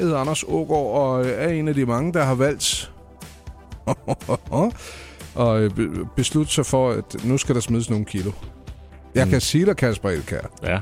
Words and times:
Jeg 0.00 0.06
hedder 0.06 0.20
Anders 0.20 0.44
Ågaard, 0.48 0.86
og 0.96 1.26
øh, 1.26 1.32
er 1.44 1.48
en 1.48 1.68
af 1.68 1.74
de 1.74 1.86
mange, 1.86 2.12
der 2.12 2.24
har 2.24 2.34
valgt 2.34 2.92
og 5.34 5.62
øh, 5.62 5.70
be- 5.70 6.04
beslutte 6.16 6.52
sig 6.52 6.66
for, 6.66 6.90
at 6.90 7.24
nu 7.24 7.38
skal 7.38 7.54
der 7.54 7.60
smides 7.60 7.90
nogle 7.90 8.04
kilo. 8.04 8.32
Jeg 9.14 9.24
Mm. 9.24 9.30
kan 9.30 9.40
sige 9.40 9.66
dig, 9.66 9.76
Kasper 9.76 10.10
Elkær, 10.10 10.40
Ja. 10.62 10.78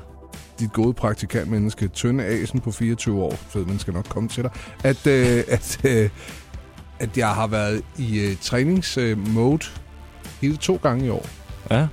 dit 0.58 0.72
gode 0.72 0.92
praktikantmenneske, 0.94 1.88
tynde 1.88 2.24
asen 2.24 2.60
på 2.60 2.70
24 2.72 3.22
år, 3.22 3.34
fed 3.48 3.64
man 3.64 3.78
skal 3.78 3.94
nok 3.94 4.04
komme 4.08 4.28
til 4.28 4.42
dig, 4.42 4.50
at, 4.84 5.06
øh, 5.06 5.44
at, 5.48 5.80
øh, 5.84 6.10
at 6.98 7.18
jeg 7.18 7.28
har 7.28 7.46
været 7.46 7.82
i 7.98 8.20
øh, 8.20 8.36
træningsmode 8.40 9.64
hele 10.40 10.56
to 10.56 10.78
gange 10.82 11.06
i 11.06 11.08
år. 11.08 11.26
Ja. 11.70 11.86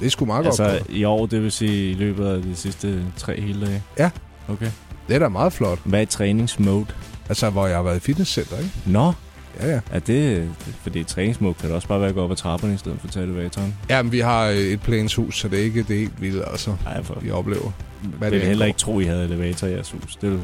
Det 0.00 0.06
er 0.06 0.10
sgu 0.10 0.24
meget 0.24 0.44
godt. 0.44 0.60
Altså 0.60 0.84
i 0.88 1.04
år, 1.04 1.26
det 1.26 1.42
vil 1.42 1.52
sige 1.52 1.90
i 1.90 1.94
løbet 1.94 2.26
af 2.26 2.42
de 2.42 2.56
sidste 2.56 3.04
tre 3.16 3.40
hele 3.40 3.66
dage? 3.66 3.82
Ja. 3.98 4.10
Okay. 4.48 4.70
Det 5.08 5.14
er 5.14 5.18
da 5.18 5.28
meget 5.28 5.52
flot. 5.52 5.78
Hvad 5.84 6.00
er 6.02 6.06
træningsmode? 6.06 6.86
Altså, 7.28 7.50
hvor 7.50 7.66
jeg 7.66 7.76
har 7.76 7.82
været 7.82 7.96
i 7.96 8.00
fitnesscenter, 8.00 8.58
ikke? 8.58 8.70
Nå, 8.86 9.12
Ja, 9.60 9.68
ja. 9.70 9.80
er 9.92 9.98
det... 9.98 10.50
Fordi 10.82 11.00
i 11.00 11.04
træningsmode 11.04 11.54
kan 11.54 11.68
det 11.68 11.76
også 11.76 11.88
bare 11.88 12.00
være 12.00 12.08
at 12.08 12.14
gå 12.14 12.24
op 12.24 12.30
ad 12.30 12.36
trapperne 12.36 12.74
i 12.74 12.76
stedet 12.76 12.98
for 13.00 13.06
at 13.08 13.12
tage 13.12 13.26
elevatoren. 13.26 13.74
Jamen, 13.90 14.12
vi 14.12 14.18
har 14.20 14.46
øh, 14.48 14.56
et 14.56 14.80
planshus, 14.80 15.38
så 15.38 15.48
det 15.48 15.58
er 15.60 15.62
ikke 15.64 15.82
det 15.82 15.94
er 15.96 15.98
helt 15.98 16.20
vildt, 16.20 16.44
altså, 16.50 16.76
Nej, 16.84 17.02
for 17.02 17.18
vi 17.20 17.30
oplever. 17.30 17.70
Hvad 18.18 18.30
vil 18.30 18.38
det 18.40 18.48
heller 18.48 18.64
angår. 18.64 18.68
ikke 18.68 18.78
tro, 18.78 19.00
I 19.00 19.04
havde 19.04 19.24
elevator 19.24 19.66
i 19.66 19.70
jeres 19.72 19.90
hus. 19.90 20.16
Det 20.16 20.30
vil, 20.30 20.40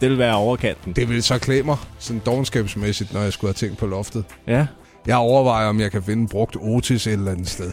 det 0.00 0.10
vil 0.10 0.18
være 0.18 0.34
overkanten. 0.34 0.92
Det 0.92 1.08
vil 1.08 1.22
så 1.22 1.38
klæde 1.38 1.62
mig, 1.62 1.76
sådan 1.98 2.22
dogenskabsmæssigt, 2.26 3.12
når 3.12 3.20
jeg 3.20 3.32
skulle 3.32 3.48
have 3.48 3.54
tænkt 3.68 3.78
på 3.78 3.86
loftet. 3.86 4.24
Ja. 4.46 4.66
Jeg 5.06 5.16
overvejer, 5.16 5.68
om 5.68 5.80
jeg 5.80 5.90
kan 5.92 6.02
finde 6.02 6.28
brugt 6.28 6.56
Otis 6.60 7.06
et 7.06 7.12
eller 7.12 7.32
andet 7.32 7.48
sted. 7.48 7.72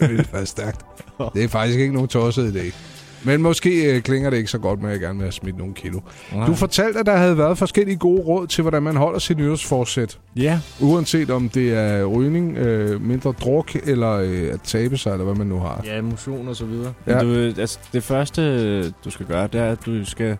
Det 0.00 0.10
vil 0.10 0.26
være 0.32 0.46
stærkt. 0.46 0.80
Det 1.34 1.44
er 1.44 1.48
faktisk 1.48 1.78
ikke 1.78 1.92
nogen 1.94 2.08
tosset 2.08 2.54
idé. 2.56 2.74
Men 3.24 3.42
måske 3.42 3.94
øh, 3.94 4.02
klinger 4.02 4.30
det 4.30 4.36
ikke 4.36 4.50
så 4.50 4.58
godt 4.58 4.82
med, 4.82 4.88
at 4.88 4.92
jeg 4.92 5.00
gerne 5.00 5.18
vil 5.18 5.24
have 5.24 5.32
smidt 5.32 5.58
nogle 5.58 5.74
kilo. 5.74 6.00
Du 6.46 6.54
fortalte, 6.54 7.00
at 7.00 7.06
der 7.06 7.16
havde 7.16 7.38
været 7.38 7.58
forskellige 7.58 7.96
gode 7.96 8.22
råd 8.22 8.46
til, 8.46 8.62
hvordan 8.62 8.82
man 8.82 8.96
holder 8.96 9.18
sit 9.18 9.38
nytårsforsæt. 9.38 10.18
Ja. 10.36 10.60
Uanset 10.80 11.30
om 11.30 11.48
det 11.48 11.74
er 11.74 12.04
rygning, 12.04 12.56
øh, 12.56 13.02
mindre 13.02 13.34
druk, 13.40 13.76
eller 13.76 14.12
øh, 14.12 14.48
at 14.52 14.60
tabe 14.64 14.96
sig, 14.96 15.12
eller 15.12 15.24
hvad 15.24 15.34
man 15.34 15.46
nu 15.46 15.58
har. 15.58 15.82
Ja, 15.84 16.00
motion 16.02 16.48
og 16.48 16.56
så 16.56 16.64
videre. 16.64 16.92
Ja. 17.06 17.16
Ja. 17.16 17.22
Du, 17.22 17.60
altså, 17.60 17.78
det 17.92 18.02
første, 18.02 18.90
du 18.90 19.10
skal 19.10 19.26
gøre, 19.26 19.46
det 19.46 19.60
er, 19.60 19.72
at 19.72 19.78
du 19.86 20.04
skal 20.04 20.36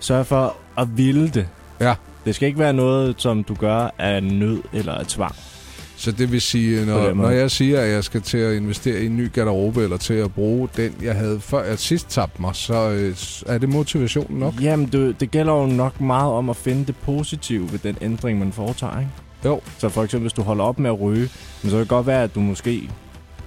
sørge 0.00 0.24
for 0.24 0.56
at 0.78 0.88
ville 0.96 1.28
det. 1.28 1.48
Ja. 1.80 1.94
Det 2.24 2.34
skal 2.34 2.46
ikke 2.46 2.58
være 2.58 2.72
noget, 2.72 3.14
som 3.18 3.44
du 3.44 3.54
gør 3.54 3.90
af 3.98 4.22
nød 4.22 4.62
eller 4.72 4.92
af 4.94 5.06
tvang. 5.06 5.34
Så 6.00 6.12
det 6.12 6.32
vil 6.32 6.40
sige, 6.40 6.86
når, 6.86 7.14
når 7.14 7.30
jeg 7.30 7.50
siger, 7.50 7.80
at 7.80 7.90
jeg 7.90 8.04
skal 8.04 8.20
til 8.22 8.38
at 8.38 8.56
investere 8.56 9.02
i 9.02 9.06
en 9.06 9.16
ny 9.16 9.32
garderobe, 9.32 9.82
eller 9.82 9.96
til 9.96 10.14
at 10.14 10.34
bruge 10.34 10.68
den, 10.76 10.94
jeg 11.02 11.14
havde 11.14 11.40
før 11.40 11.64
jeg 11.64 11.78
sidst 11.78 12.08
tabte 12.08 12.40
mig, 12.42 12.50
så 12.56 12.90
øh, 12.90 13.16
er 13.46 13.58
det 13.58 13.68
motivationen 13.68 14.38
nok. 14.40 14.54
Jamen, 14.60 14.86
du, 14.86 15.10
det 15.12 15.30
gælder 15.30 15.52
jo 15.52 15.66
nok 15.66 16.00
meget 16.00 16.32
om 16.32 16.50
at 16.50 16.56
finde 16.56 16.86
det 16.86 16.96
positive 16.96 17.72
ved 17.72 17.78
den 17.78 17.96
ændring, 18.00 18.38
man 18.38 18.52
foretager, 18.52 18.98
ikke? 18.98 19.10
Jo. 19.44 19.60
Så 19.78 19.88
for 19.88 20.04
eksempel, 20.04 20.22
hvis 20.24 20.32
du 20.32 20.42
holder 20.42 20.64
op 20.64 20.78
med 20.78 20.90
at 20.90 21.00
ryge, 21.00 21.28
så 21.62 21.70
kan 21.70 21.78
det 21.78 21.88
godt 21.88 22.06
være, 22.06 22.22
at 22.22 22.34
du 22.34 22.40
måske 22.40 22.88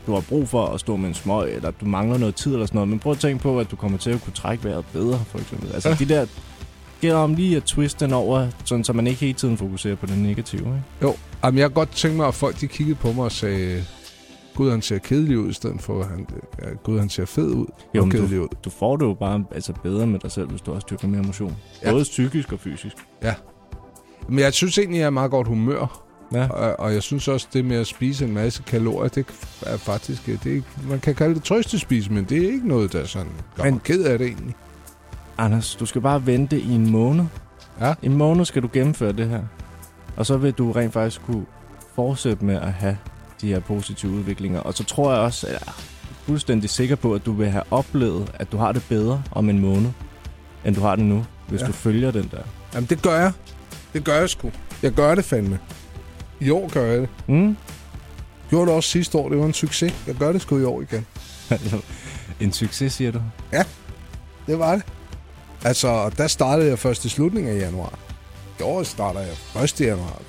du 0.08 0.14
har 0.14 0.22
brug 0.22 0.50
for 0.50 0.66
at 0.66 0.80
stå 0.80 0.96
med 0.96 1.08
en 1.10 1.14
smøg, 1.14 1.56
eller 1.56 1.72
du 1.72 1.86
mangler 1.86 2.18
noget 2.18 2.36
tid 2.36 2.54
eller 2.54 2.66
sådan 2.66 2.76
noget. 2.78 2.90
Men 2.90 3.00
prøv 3.00 3.12
at 3.12 3.20
tænke 3.20 3.44
på, 3.44 3.60
at 3.60 3.72
du 3.72 3.76
kommer 3.76 3.98
til 3.98 4.10
at 4.10 4.22
kunne 4.24 4.34
trække 4.34 4.64
vejret 4.64 4.86
bedre, 4.94 5.20
for 5.28 5.40
eksempel. 5.40 5.74
Altså, 5.74 5.90
Ja. 5.90 5.96
de 5.96 6.06
der 6.06 6.26
gælder 7.04 7.18
om 7.18 7.34
lige 7.34 7.58
at 7.58 7.64
twiste 7.64 8.06
den 8.06 8.14
over, 8.14 8.48
sådan, 8.66 8.84
så 8.84 8.94
man 8.94 9.08
ikke 9.08 9.20
hele 9.20 9.34
tiden 9.34 9.58
fokuserer 9.58 9.96
på 9.96 10.06
det 10.06 10.18
negative, 10.18 10.60
ikke? 10.60 10.84
Jo, 11.02 11.16
Jamen, 11.44 11.58
jeg 11.58 11.64
har 11.64 11.70
godt 11.70 11.92
tænkt 11.92 12.18
mig, 12.18 12.28
at 12.28 12.34
folk 12.34 12.62
de 12.62 12.68
kiggede 12.68 12.96
på 12.96 13.12
mig 13.12 13.26
og 13.26 13.32
sagde, 13.32 13.84
Gud, 14.56 14.72
han 14.72 14.82
ser 14.82 14.98
kedelig 14.98 15.40
ud, 15.40 15.50
i 15.50 15.54
stedet 15.54 15.82
for, 15.82 16.02
at 16.02 16.08
han, 16.08 16.28
ja, 16.62 16.70
Gud, 16.84 17.00
han 17.00 17.10
ser 17.10 17.26
fed 17.26 17.48
ud 17.48 17.66
Jo, 17.96 18.04
og 18.04 18.10
kedelig 18.10 18.42
ud. 18.42 18.48
Du 18.66 18.70
får 18.70 18.98
det 18.98 19.06
jo 19.06 19.14
bare 19.14 19.44
altså 19.52 19.74
bedre 19.84 20.08
med 20.08 20.20
dig 20.20 20.32
selv, 20.32 20.48
hvis 20.48 20.62
du 20.62 20.74
også 20.74 20.88
dyrker 20.90 21.08
mere 21.08 21.22
motion. 21.22 21.56
Ja. 21.84 21.92
Både 21.92 22.04
psykisk 22.04 22.52
og 22.52 22.60
fysisk. 22.60 22.96
Men 24.30 24.40
jeg 24.40 24.54
synes 24.54 24.78
egentlig, 24.78 25.00
jeg 25.00 25.06
er 25.06 25.10
meget 25.10 25.32
godt 25.32 25.48
humør. 25.48 26.04
Ja. 26.34 26.48
Og, 26.48 26.80
og 26.80 26.94
jeg 26.94 27.04
synes 27.04 27.28
også, 27.28 27.48
det 27.54 27.66
med 27.66 27.78
at 27.78 27.88
spise 27.88 28.26
en 28.26 28.34
masse 28.34 28.64
kalorier, 28.68 29.10
det 29.10 29.26
er 29.62 29.78
faktisk... 29.78 30.26
Det 30.26 30.58
er, 30.58 30.62
man 30.90 31.00
kan 31.00 31.16
kalde 31.16 31.36
det 31.36 31.44
trøstespise, 31.44 32.12
men 32.12 32.24
det 32.24 32.38
er 32.38 32.52
ikke 32.52 32.68
noget, 32.68 32.94
der 32.94 33.06
sådan 33.06 33.32
gør 33.56 33.72
mig 33.72 33.82
ked 33.84 34.04
af 34.04 34.18
det 34.18 34.28
egentlig. 34.28 34.56
Anders, 35.38 35.76
du 35.76 35.86
skal 35.86 36.02
bare 36.02 36.26
vente 36.26 36.60
i 36.60 36.72
en 36.72 36.90
måned. 36.92 37.26
Ja. 37.82 37.94
I 38.02 38.06
en 38.06 38.18
måned 38.18 38.46
skal 38.46 38.62
du 38.62 38.70
gennemføre 38.74 39.12
det 39.12 39.30
her. 39.30 39.42
Og 40.16 40.26
så 40.26 40.38
vil 40.38 40.52
du 40.54 40.72
rent 40.72 40.94
faktisk 40.94 41.22
kunne 41.22 41.46
fortsætte 41.96 42.46
med 42.46 42.56
at 42.56 42.74
have 42.74 42.98
de 43.42 43.48
her 43.48 43.60
positive 43.60 44.12
udviklinger. 44.12 44.60
Og 44.60 44.74
så 44.74 44.84
tror 44.84 45.12
jeg 45.12 45.22
også, 45.22 45.48
at 45.48 45.54
jeg 45.54 45.60
er 45.68 45.72
fuldstændig 46.26 46.70
sikker 46.70 46.96
på, 46.96 47.14
at 47.14 47.26
du 47.26 47.32
vil 47.34 47.50
have 47.50 47.64
oplevet, 47.72 48.32
at 48.34 48.52
du 48.52 48.58
har 48.58 48.72
det 48.72 48.86
bedre 48.90 49.24
om 49.32 49.50
en 49.50 49.60
måned, 49.60 49.90
end 50.66 50.76
du 50.76 50.82
har 50.82 50.96
det 50.96 51.06
nu, 51.06 51.26
hvis 51.48 51.60
Ja. 51.62 51.66
ja. 51.66 51.68
du 51.68 51.74
følger 51.74 52.12
den 52.12 52.30
der. 52.32 52.42
Jamen, 52.74 52.88
det 52.90 53.02
gør 53.02 53.20
jeg. 53.20 53.32
Det 53.94 54.04
gør 54.04 54.16
jeg 54.16 54.30
sgu. 54.30 54.52
Jeg 54.82 54.92
gør 54.92 55.16
det 55.16 55.26
fandme. 55.26 55.60
I 56.40 56.50
år 56.50 56.70
gør 56.74 56.86
jeg 56.86 57.02
det. 57.02 57.10
Mm? 57.28 57.58
Gjorde 58.50 58.66
det 58.68 58.76
også 58.76 58.90
sidste 58.90 59.18
år. 59.18 59.30
Det 59.30 59.38
var 59.38 59.46
en 59.46 59.54
succes. 59.54 59.94
Jeg 60.08 60.16
gør 60.16 60.32
det 60.32 60.42
sgu 60.42 60.60
i 60.60 60.64
år 60.64 60.82
igen. 60.82 61.06
en 62.40 62.52
succes, 62.52 62.94
siger 62.94 63.12
du? 63.12 63.22
Det 64.48 64.60
var 64.60 64.72
det. 64.76 64.84
Altså, 65.64 66.10
der 66.18 66.28
startede 66.28 66.70
jeg 66.70 66.80
først 66.80 67.06
i 67.06 67.10
slutningen 67.10 67.56
af 67.58 67.60
januar. 67.62 68.00
I 68.60 68.64
år 68.64 68.84
starter 68.84 69.20
jeg 69.20 69.64
1. 69.64 69.82
januar. 69.82 70.22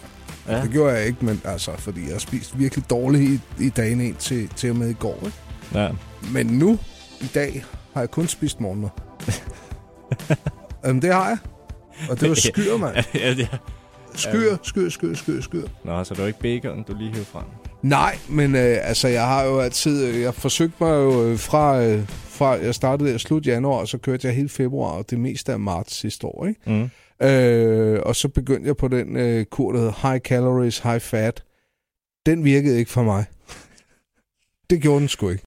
Ja. 0.49 0.63
Det 0.63 0.71
gjorde 0.71 0.95
jeg 0.97 1.07
ikke, 1.07 1.25
men 1.25 1.41
altså, 1.45 1.71
fordi 1.79 2.05
jeg 2.05 2.13
har 2.13 2.19
spist 2.19 2.59
virkelig 2.59 2.91
dårligt 2.91 3.41
i, 3.59 3.65
i 3.65 3.69
dagen 3.69 4.01
ind 4.01 4.17
til, 4.17 4.49
til 4.57 4.71
og 4.71 4.77
med 4.77 4.89
i 4.89 4.93
går. 4.93 5.19
Ikke? 5.25 5.37
ja. 5.75 5.89
Men 6.33 6.47
nu, 6.47 6.79
i 7.21 7.27
dag, 7.35 7.65
har 7.95 8.01
jeg 8.01 8.11
kun 8.11 8.29
spist 8.29 8.61
morgenmad. 8.61 8.89
Jamen, 10.85 11.03
det 11.03 11.13
har 11.15 11.29
jeg. 11.29 11.39
Og 12.11 12.21
det 12.21 12.29
var 12.29 12.35
skyr, 12.35 12.77
mand. 12.77 12.97
ja, 13.15 13.33
ja. 13.33 13.47
Skyr, 14.15 14.57
skyr, 14.63 14.89
skyr, 14.89 15.15
skyr, 15.15 15.41
skyr. 15.41 15.63
Nå, 15.85 16.05
så 16.05 16.15
det 16.15 16.21
var 16.23 16.27
ikke 16.27 16.41
bacon, 16.41 16.83
du 16.83 16.95
lige 16.99 17.11
hævde 17.13 17.25
frem. 17.25 17.45
Nej, 17.83 18.19
men 18.29 18.55
øh, 18.57 18.79
altså, 18.83 19.09
jeg 19.09 19.27
har 19.27 19.43
jo 19.43 19.61
altid... 19.61 20.05
øh, 20.05 20.21
Jeg 20.21 20.35
forsøgte 20.35 20.77
mig 20.81 20.91
jo 20.91 21.25
øh, 21.25 21.39
fra, 21.39 21.83
øh, 21.83 22.03
fra... 22.35 22.51
Jeg 22.51 22.75
startede 22.75 23.13
der 23.13 23.19
slut 23.19 23.47
januar, 23.47 23.79
og 23.79 23.89
så 23.89 23.99
kørte 23.99 24.27
jeg 24.27 24.37
hele 24.37 24.49
februar, 24.49 24.91
og 24.91 25.11
det 25.11 25.19
meste 25.19 25.53
af 25.53 25.61
marts 25.61 25.95
sidste 25.95 26.27
år, 26.27 26.47
ikke? 26.47 26.61
Mm. 26.67 26.91
Øh, 27.27 28.01
og 28.03 28.17
så 28.17 28.29
begyndte 28.29 28.67
jeg 28.67 28.77
på 28.77 28.89
den 28.89 29.17
øh, 29.17 29.45
kur, 29.45 29.73
der 29.73 29.79
hedder 29.79 30.09
High 30.09 30.21
Calories, 30.21 30.79
High 30.79 31.01
Fat. 31.01 31.45
Den 32.27 32.45
virkede 32.45 32.79
ikke 32.79 32.91
for 32.91 33.03
mig. 33.03 33.25
Det 34.71 34.83
gjorde 34.83 35.01
den 35.01 35.09
sgu 35.09 35.29
ikke. 35.29 35.43